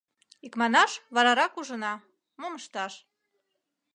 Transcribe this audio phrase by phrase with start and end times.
[0.45, 1.93] —Икманаш, варарак ужына,
[2.39, 2.93] мом ышташ.